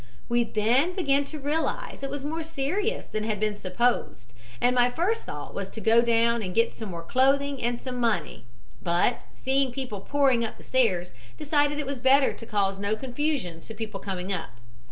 [0.27, 4.89] "We then began to realize it was more serious than had been supposed, and my
[4.89, 8.45] first thought was to go down and get some more clothing and some money,
[8.81, 13.59] but, seeing people pouring up the stairs, decided it was better to cause no confusion
[13.59, 14.57] to people coming up.